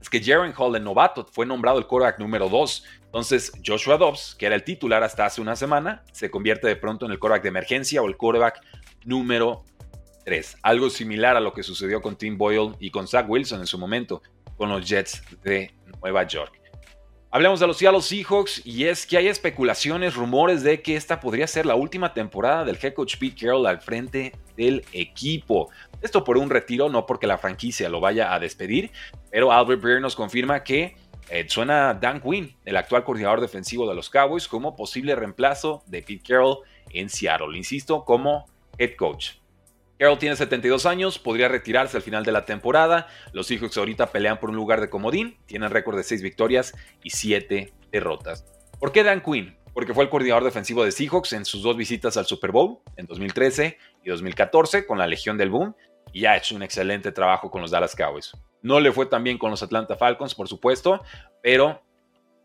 es 0.01 0.09
que 0.09 0.23
Jaren 0.23 0.55
Hall, 0.57 0.77
el 0.77 0.85
novato, 0.85 1.27
fue 1.31 1.45
nombrado 1.45 1.79
el 1.79 1.87
coreback 1.87 2.19
número 2.19 2.49
2 2.49 2.85
Entonces, 3.05 3.53
Joshua 3.65 3.99
Dobbs, 3.99 4.35
que 4.39 4.47
era 4.47 4.55
el 4.55 4.65
titular 4.65 5.03
hasta 5.03 5.27
hace 5.27 5.41
una 5.41 5.57
semana, 5.57 6.05
se 6.13 6.31
convierte 6.31 6.69
de 6.69 6.77
pronto 6.77 7.05
en 7.07 7.13
el 7.13 7.19
quarterback 7.19 7.43
de 7.43 7.49
emergencia 7.49 8.01
o 8.01 8.07
el 8.07 8.17
quarterback 8.17 8.61
número 9.05 9.65
3. 10.25 10.59
Algo 10.63 10.89
similar 10.91 11.37
a 11.37 11.41
lo 11.41 11.53
que 11.53 11.63
sucedió 11.63 12.01
con 12.01 12.17
Tim 12.17 12.39
Boyle 12.39 12.75
y 12.79 12.91
con 12.91 13.09
Zach 13.09 13.29
Wilson 13.29 13.61
en 13.61 13.67
su 13.67 13.79
momento 13.79 14.23
con 14.57 14.69
los 14.69 14.89
Jets 14.89 15.23
de 15.43 15.75
Nueva 16.01 16.27
York. 16.27 16.60
Hablemos 17.33 17.61
de 17.61 17.69
los 17.69 17.77
Seattle 17.77 18.03
Seahawks 18.03 18.67
y 18.67 18.87
es 18.87 19.07
que 19.07 19.17
hay 19.17 19.29
especulaciones, 19.29 20.17
rumores 20.17 20.65
de 20.65 20.83
que 20.83 20.97
esta 20.97 21.21
podría 21.21 21.47
ser 21.47 21.65
la 21.65 21.77
última 21.77 22.13
temporada 22.13 22.65
del 22.65 22.77
head 22.83 22.93
coach 22.93 23.19
Pete 23.19 23.43
Carroll 23.43 23.67
al 23.67 23.81
frente 23.81 24.33
del 24.57 24.85
equipo. 24.93 25.69
Esto 26.03 26.25
por 26.25 26.37
un 26.37 26.51
retiro, 26.51 26.89
no 26.89 27.07
porque 27.07 27.29
la 27.29 27.39
franquicia 27.39 27.89
lo 27.89 28.01
vaya 28.01 28.35
a 28.35 28.41
despedir, 28.41 28.91
pero 29.31 29.53
Albert 29.53 29.81
Breer 29.81 30.01
nos 30.01 30.17
confirma 30.17 30.65
que 30.65 30.97
eh, 31.29 31.47
suena 31.49 31.95
Dan 31.95 32.21
Quinn, 32.21 32.57
el 32.65 32.77
actual 32.77 33.05
coordinador 33.05 33.41
defensivo 33.41 33.89
de 33.89 33.95
los 33.95 34.11
Cowboys, 34.11 34.49
como 34.49 34.75
posible 34.75 35.15
reemplazo 35.15 35.85
de 35.87 36.03
Pete 36.03 36.25
Carroll 36.27 36.59
en 36.93 37.09
Seattle. 37.09 37.57
Insisto, 37.57 38.05
como 38.05 38.47
head 38.77 38.97
coach. 38.97 39.35
Carroll 40.01 40.19
tiene 40.19 40.35
72 40.35 40.87
años, 40.87 41.19
podría 41.19 41.49
retirarse 41.49 41.95
al 41.95 42.03
final 42.03 42.25
de 42.25 42.33
la 42.33 42.47
temporada. 42.47 43.07
Los 43.35 43.49
Seahawks 43.49 43.77
ahorita 43.77 44.07
pelean 44.07 44.41
por 44.41 44.49
un 44.49 44.57
lugar 44.57 44.81
de 44.81 44.89
comodín, 44.89 45.37
tienen 45.45 45.71
récord 45.71 45.95
de 45.95 46.05
6 46.05 46.23
victorias 46.23 46.73
y 47.05 47.11
7 47.11 47.71
derrotas. 47.93 48.47
¿Por 48.79 48.93
qué 48.93 49.05
Dan 49.05 49.21
Quinn? 49.21 49.59
Porque 49.75 49.93
fue 49.93 50.05
el 50.05 50.09
coordinador 50.09 50.43
defensivo 50.43 50.87
de 50.87 50.93
Seahawks 50.93 51.35
en 51.35 51.45
sus 51.45 51.63
dos 51.63 51.77
visitas 51.77 52.17
al 52.17 52.25
Super 52.25 52.51
Bowl 52.51 52.79
en 52.97 53.05
2013 53.05 53.77
y 54.03 54.09
2014 54.09 54.87
con 54.87 54.97
la 54.97 55.07
Legión 55.07 55.37
del 55.37 55.51
Boom 55.51 55.77
y 56.15 56.25
ha 56.25 56.35
hecho 56.35 56.57
un 56.57 56.63
excelente 56.63 57.13
trabajo 57.13 57.51
con 57.51 57.61
los 57.61 57.71
Dallas 57.71 57.95
Cowboys. 57.95 58.33
No 58.63 58.81
le 58.81 58.93
fue 58.93 59.05
tan 59.05 59.23
bien 59.23 59.37
con 59.37 59.51
los 59.51 59.63
Atlanta 59.63 59.97
Falcons, 59.97 60.35
por 60.35 60.49
supuesto, 60.49 61.03
pero 61.43 61.83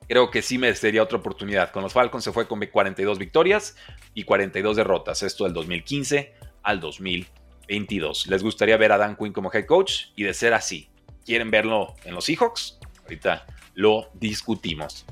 creo 0.09 0.29
que 0.29 0.41
sí 0.41 0.57
me 0.57 0.75
sería 0.75 1.01
otra 1.01 1.19
oportunidad. 1.19 1.71
Con 1.71 1.83
los 1.83 1.93
Falcons 1.93 2.25
se 2.25 2.33
fue 2.33 2.50
con 2.50 2.59
42 2.59 3.17
victorias 3.17 3.77
y 4.13 4.25
42 4.25 4.75
derrotas, 4.75 5.24
esto 5.24 5.45
del 5.45 5.53
2015 5.53 6.33
al 6.62 6.81
2015. 6.81 7.44
22. 7.67 8.27
¿Les 8.27 8.43
gustaría 8.43 8.77
ver 8.77 8.91
a 8.91 8.98
Dan 8.98 9.15
Quinn 9.15 9.34
como 9.34 9.51
head 9.53 9.65
coach? 9.65 10.07
Y 10.15 10.24
de 10.24 10.34
ser 10.34 10.53
así, 10.53 10.89
¿quieren 11.25 11.51
verlo 11.51 11.95
en 12.03 12.15
los 12.15 12.25
Seahawks? 12.25 12.79
Ahorita 13.03 13.45
lo 13.74 14.10
discutimos. 14.13 15.05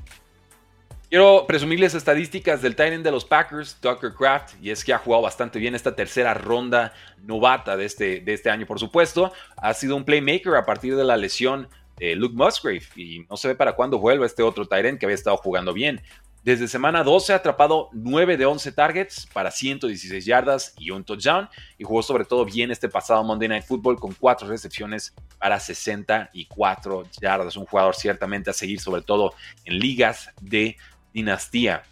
Quiero 1.10 1.46
presumirles 1.46 1.94
estadísticas 1.94 2.60
del 2.60 2.74
Titan 2.74 3.04
de 3.04 3.12
los 3.12 3.24
Packers, 3.24 3.76
Tucker 3.80 4.14
Craft, 4.14 4.54
y 4.60 4.70
es 4.70 4.84
que 4.84 4.92
ha 4.92 4.98
jugado 4.98 5.22
bastante 5.22 5.60
bien 5.60 5.76
esta 5.76 5.94
tercera 5.94 6.34
ronda 6.34 6.92
novata 7.22 7.76
de 7.76 7.84
este, 7.84 8.20
de 8.20 8.32
este 8.32 8.50
año, 8.50 8.66
por 8.66 8.80
supuesto. 8.80 9.32
Ha 9.56 9.74
sido 9.74 9.94
un 9.94 10.04
playmaker 10.04 10.56
a 10.56 10.64
partir 10.64 10.96
de 10.96 11.04
la 11.04 11.16
lesión 11.16 11.68
de 11.98 12.16
Luke 12.16 12.34
Musgrave, 12.34 12.82
y 12.96 13.26
no 13.30 13.36
se 13.36 13.46
ve 13.46 13.54
para 13.54 13.74
cuándo 13.74 13.98
vuelva 13.98 14.26
este 14.26 14.42
otro 14.42 14.66
Tyrant 14.66 14.98
que 14.98 15.06
había 15.06 15.14
estado 15.14 15.36
jugando 15.36 15.72
bien. 15.72 16.02
Desde 16.44 16.68
semana 16.68 17.02
12 17.02 17.32
ha 17.32 17.36
atrapado 17.36 17.88
9 17.94 18.36
de 18.36 18.44
11 18.44 18.72
targets 18.72 19.26
para 19.32 19.50
116 19.50 20.26
yardas 20.26 20.74
y 20.76 20.90
un 20.90 21.02
touchdown 21.02 21.48
y 21.78 21.84
jugó 21.84 22.02
sobre 22.02 22.26
todo 22.26 22.44
bien 22.44 22.70
este 22.70 22.90
pasado 22.90 23.24
Monday 23.24 23.48
Night 23.48 23.64
Football 23.64 23.98
con 23.98 24.12
4 24.12 24.46
recepciones 24.46 25.14
para 25.38 25.58
64 25.58 27.04
yardas. 27.18 27.56
Un 27.56 27.64
jugador 27.64 27.94
ciertamente 27.94 28.50
a 28.50 28.52
seguir 28.52 28.78
sobre 28.78 29.00
todo 29.00 29.32
en 29.64 29.78
ligas 29.78 30.32
de 30.42 30.76
dinastía. 31.14 31.84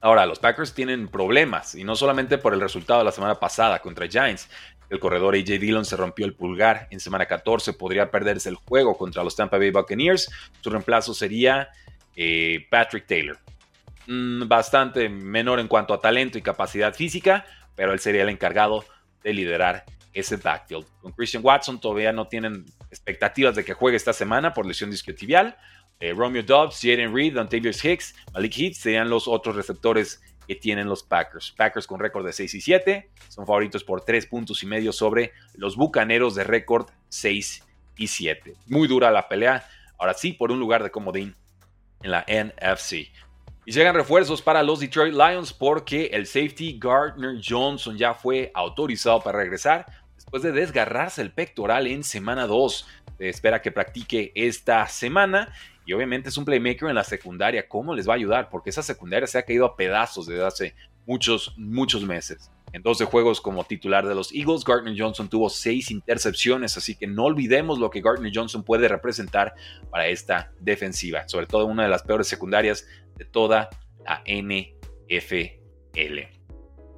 Ahora, 0.00 0.26
los 0.26 0.40
Packers 0.40 0.74
tienen 0.74 1.06
problemas 1.06 1.76
y 1.76 1.84
no 1.84 1.94
solamente 1.94 2.36
por 2.36 2.52
el 2.52 2.60
resultado 2.60 2.98
de 2.98 3.04
la 3.04 3.12
semana 3.12 3.38
pasada 3.38 3.78
contra 3.78 4.08
Giants. 4.08 4.48
El 4.90 4.98
corredor 4.98 5.36
AJ 5.36 5.60
Dillon 5.60 5.84
se 5.84 5.96
rompió 5.96 6.26
el 6.26 6.34
pulgar 6.34 6.88
en 6.90 6.98
semana 6.98 7.26
14, 7.26 7.72
podría 7.74 8.10
perderse 8.10 8.48
el 8.48 8.56
juego 8.56 8.98
contra 8.98 9.22
los 9.22 9.36
Tampa 9.36 9.56
Bay 9.56 9.70
Buccaneers. 9.70 10.28
Su 10.62 10.70
reemplazo 10.70 11.14
sería 11.14 11.68
eh, 12.16 12.66
Patrick 12.68 13.06
Taylor. 13.06 13.38
Mm, 14.06 14.46
bastante 14.48 15.08
menor 15.08 15.60
en 15.60 15.68
cuanto 15.68 15.94
a 15.94 16.00
talento 16.00 16.36
y 16.36 16.42
capacidad 16.42 16.94
física, 16.94 17.46
pero 17.74 17.92
él 17.92 18.00
sería 18.00 18.22
el 18.22 18.28
encargado 18.28 18.84
de 19.22 19.32
liderar 19.32 19.84
ese 20.12 20.36
backfield. 20.36 20.86
Con 21.00 21.12
Christian 21.12 21.44
Watson 21.44 21.80
todavía 21.80 22.12
no 22.12 22.28
tienen 22.28 22.66
expectativas 22.90 23.56
de 23.56 23.64
que 23.64 23.72
juegue 23.72 23.96
esta 23.96 24.12
semana 24.12 24.52
por 24.52 24.66
lesión 24.66 24.90
discotibial. 24.90 25.56
Eh, 26.00 26.12
Romeo 26.12 26.42
Dobbs, 26.42 26.80
Jaden 26.82 27.14
Reed, 27.14 27.34
Dontavius 27.34 27.84
Hicks, 27.84 28.14
Malik 28.32 28.56
Heath 28.56 28.74
serían 28.74 29.08
los 29.08 29.26
otros 29.26 29.56
receptores 29.56 30.22
que 30.46 30.54
tienen 30.54 30.88
los 30.88 31.02
Packers. 31.02 31.52
Packers 31.56 31.86
con 31.86 31.98
récord 31.98 32.26
de 32.26 32.32
6 32.32 32.54
y 32.54 32.60
7 32.60 33.10
son 33.28 33.46
favoritos 33.46 33.82
por 33.82 34.04
3 34.04 34.26
puntos 34.26 34.62
y 34.62 34.66
medio 34.66 34.92
sobre 34.92 35.32
los 35.54 35.76
Bucaneros 35.76 36.34
de 36.34 36.44
récord 36.44 36.90
6 37.08 37.64
y 37.96 38.06
7. 38.06 38.54
Muy 38.66 38.86
dura 38.86 39.10
la 39.10 39.28
pelea, 39.28 39.66
ahora 39.98 40.14
sí, 40.14 40.32
por 40.32 40.52
un 40.52 40.60
lugar 40.60 40.82
de 40.82 40.90
comodín 40.90 41.34
en 42.02 42.10
la 42.10 42.24
NFC. 42.28 43.10
Y 43.66 43.72
llegan 43.72 43.94
refuerzos 43.94 44.42
para 44.42 44.62
los 44.62 44.80
Detroit 44.80 45.14
Lions 45.14 45.52
porque 45.54 46.06
el 46.12 46.26
safety 46.26 46.78
Gardner 46.78 47.40
Johnson 47.42 47.96
ya 47.96 48.12
fue 48.12 48.50
autorizado 48.54 49.22
para 49.22 49.38
regresar 49.38 49.86
después 50.14 50.42
de 50.42 50.52
desgarrarse 50.52 51.22
el 51.22 51.32
pectoral 51.32 51.86
en 51.86 52.04
semana 52.04 52.46
2. 52.46 52.86
Se 53.16 53.28
espera 53.30 53.62
que 53.62 53.72
practique 53.72 54.32
esta 54.34 54.86
semana 54.88 55.50
y 55.86 55.94
obviamente 55.94 56.28
es 56.28 56.36
un 56.36 56.44
playmaker 56.44 56.90
en 56.90 56.94
la 56.94 57.04
secundaria. 57.04 57.66
¿Cómo 57.66 57.94
les 57.94 58.06
va 58.06 58.12
a 58.12 58.16
ayudar? 58.16 58.50
Porque 58.50 58.68
esa 58.68 58.82
secundaria 58.82 59.26
se 59.26 59.38
ha 59.38 59.44
caído 59.44 59.64
a 59.64 59.76
pedazos 59.76 60.26
desde 60.26 60.44
hace 60.44 60.74
muchos, 61.06 61.54
muchos 61.56 62.04
meses. 62.04 62.50
En 62.74 62.82
12 62.82 63.04
juegos 63.04 63.40
como 63.40 63.62
titular 63.62 64.04
de 64.04 64.16
los 64.16 64.32
Eagles, 64.34 64.64
Gardner 64.64 64.94
Johnson 64.98 65.28
tuvo 65.28 65.48
6 65.48 65.92
intercepciones, 65.92 66.76
así 66.76 66.96
que 66.96 67.06
no 67.06 67.24
olvidemos 67.24 67.78
lo 67.78 67.88
que 67.88 68.00
Gardner 68.00 68.32
Johnson 68.34 68.64
puede 68.64 68.88
representar 68.88 69.54
para 69.90 70.08
esta 70.08 70.50
defensiva, 70.58 71.28
sobre 71.28 71.46
todo 71.46 71.66
una 71.66 71.84
de 71.84 71.88
las 71.88 72.02
peores 72.02 72.26
secundarias 72.26 72.84
de 73.16 73.24
toda 73.24 73.70
la 74.04 74.22
NFL. 74.26 76.44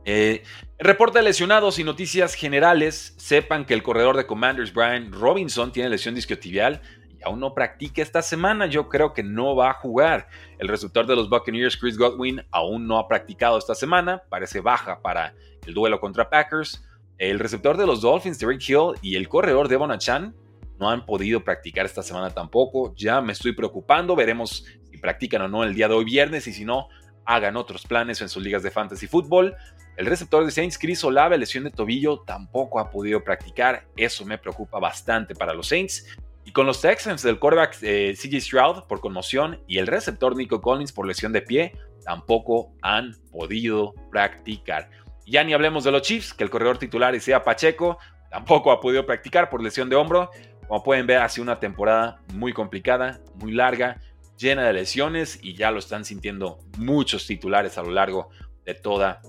Eh, 0.09 0.45
de 0.79 1.23
lesionados 1.23 1.79
y 1.79 1.85
noticias 1.85 2.35
generales, 2.35 3.15
sepan 3.19 3.65
que 3.65 3.75
el 3.75 3.83
corredor 3.83 4.17
de 4.17 4.27
Commanders 4.27 4.73
Brian 4.73 5.13
Robinson 5.13 5.73
tiene 5.73 5.89
lesión 5.89 6.15
discotibial 6.15 6.81
y 7.11 7.23
aún 7.25 7.41
no 7.41 7.55
practica 7.55 8.03
esta 8.03 8.23
semana. 8.23 8.67
Yo 8.67 8.89
creo 8.89 9.13
que 9.13 9.23
no 9.23 9.57
va 9.57 9.71
a 9.71 9.75
jugar. 9.75 10.29
El 10.59 10.69
receptor 10.69 11.07
de 11.07 11.17
los 11.17 11.29
Buccaneers, 11.29 11.77
Chris 11.77 11.99
Godwin, 11.99 12.43
aún 12.53 12.87
no 12.87 12.99
ha 12.99 13.09
practicado 13.09 13.59
esta 13.59 13.75
semana. 13.75 14.23
Parece 14.29 14.61
baja 14.61 15.03
para 15.03 15.35
el 15.67 15.75
duelo 15.75 15.99
contra 15.99 16.31
Packers. 16.31 16.85
El 17.19 17.39
receptor 17.39 17.77
de 17.77 17.87
los 17.87 18.03
Dolphins, 18.03 18.39
Derek 18.39 18.63
Hill, 18.69 18.93
y 19.03 19.17
el 19.17 19.29
corredor 19.29 19.69
Devon 19.69 19.91
Achan 19.91 20.35
no 20.79 20.91
han 20.91 21.07
podido 21.07 21.43
practicar 21.43 21.87
esta 21.87 22.03
semana 22.03 22.31
tampoco. 22.31 22.95
Ya 22.95 23.21
me 23.21 23.33
estoy 23.33 23.53
preocupando. 23.53 24.15
Veremos 24.15 24.67
practican 24.97 25.43
o 25.43 25.49
no 25.49 25.65
el 25.65 25.75
día 25.75 25.89
de 25.89 25.95
hoy 25.95 26.05
viernes 26.05 26.47
y 26.47 26.53
si 26.53 26.65
no, 26.65 26.89
hagan 27.25 27.57
otros 27.57 27.87
planes 27.87 28.21
en 28.21 28.29
sus 28.29 28.43
ligas 28.43 28.63
de 28.63 28.71
fantasy 28.71 29.07
fútbol. 29.07 29.55
El 29.97 30.07
receptor 30.07 30.45
de 30.45 30.51
Saints, 30.51 30.79
Chris 30.79 31.03
Olave, 31.05 31.39
lesión 31.39 31.65
de 31.65 31.71
tobillo, 31.71 32.21
tampoco 32.21 32.79
ha 32.79 32.91
podido 32.91 33.25
practicar. 33.25 33.87
Eso 33.97 34.25
me 34.25 34.39
preocupa 34.39 34.79
bastante 34.79 35.35
para 35.35 35.55
los 35.55 35.69
Saints. 35.69 36.07
Y 36.45 36.53
con 36.53 36.67
los 36.67 36.81
Texans, 36.81 37.23
del 37.23 37.41
quarterback 37.41 37.79
eh, 37.83 38.15
CJ 38.17 38.41
Stroud 38.41 38.85
por 38.85 39.01
conmoción 39.01 39.61
y 39.67 39.79
el 39.79 39.89
receptor 39.89 40.37
Nico 40.37 40.61
Collins 40.61 40.93
por 40.93 41.07
lesión 41.07 41.33
de 41.33 41.43
pie, 41.43 41.73
tampoco 42.05 42.73
han 42.83 43.17
podido 43.33 43.95
practicar. 44.13 44.89
Ya 45.27 45.43
ni 45.43 45.55
hablemos 45.55 45.83
de 45.83 45.91
los 45.91 46.03
Chiefs, 46.03 46.33
que 46.33 46.45
el 46.45 46.51
corredor 46.51 46.79
titular 46.79 47.15
Isaiah 47.17 47.43
Pacheco 47.43 47.99
tampoco 48.31 48.71
ha 48.71 48.81
podido 48.81 49.05
practicar 49.05 49.51
por 49.51 49.61
lesión 49.61 49.89
de 49.89 49.97
hombro. 49.97 50.31
Como 50.69 50.85
pueden 50.85 51.07
ver, 51.07 51.19
ha 51.19 51.29
sido 51.29 51.43
una 51.43 51.59
temporada 51.59 52.21
muy 52.35 52.53
complicada, 52.53 53.21
muy 53.35 53.53
larga, 53.53 54.01
llena 54.37 54.65
de 54.65 54.73
lesiones 54.73 55.39
y 55.43 55.55
ya 55.55 55.71
lo 55.71 55.79
están 55.79 56.05
sintiendo 56.05 56.59
muchos 56.79 57.27
titulares 57.27 57.79
a 57.79 57.83
lo 57.83 57.91
largo 57.91 58.31
de 58.65 58.75
toda, 58.75 59.23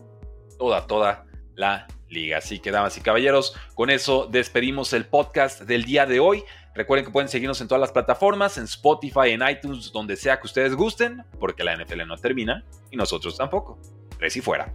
toda, 0.57 0.87
toda 0.87 1.25
la 1.55 1.87
liga. 2.09 2.37
Así 2.37 2.59
que, 2.59 2.71
damas 2.71 2.97
y 2.97 3.01
caballeros, 3.01 3.55
con 3.75 3.89
eso 3.89 4.27
despedimos 4.29 4.93
el 4.93 5.05
podcast 5.05 5.61
del 5.61 5.83
día 5.85 6.05
de 6.05 6.19
hoy. 6.19 6.43
Recuerden 6.75 7.05
que 7.05 7.11
pueden 7.11 7.29
seguirnos 7.29 7.59
en 7.61 7.67
todas 7.67 7.81
las 7.81 7.91
plataformas, 7.91 8.57
en 8.57 8.65
Spotify, 8.65 9.31
en 9.31 9.41
iTunes, 9.47 9.91
donde 9.91 10.15
sea 10.15 10.39
que 10.39 10.45
ustedes 10.45 10.75
gusten, 10.75 11.23
porque 11.39 11.63
la 11.63 11.75
NFL 11.75 12.05
no 12.05 12.17
termina 12.17 12.63
y 12.91 12.97
nosotros 12.97 13.35
tampoco. 13.35 13.79
Tres 14.17 14.35
y 14.37 14.41
fuera. 14.41 14.73